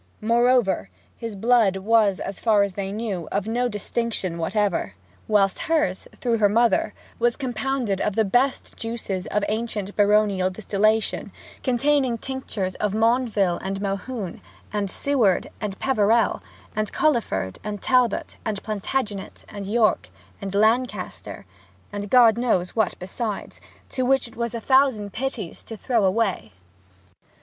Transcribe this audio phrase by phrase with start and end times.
[0.21, 4.95] Moreover, his blood was, as far as they knew, of no distinction whatever,
[5.27, 11.31] whilst hers, through her mother, was compounded of the best juices of ancient baronial distillation,
[11.61, 14.41] containing tinctures of Maundeville, and Mohun,
[14.73, 16.41] and Syward, and Peverell,
[16.75, 20.09] and Culliford, and Talbot, and Plantagenet, and York,
[20.41, 21.45] and Lancaster,
[21.93, 23.61] and God knows what besides,
[23.95, 26.53] which it was a thousand pities to throw away.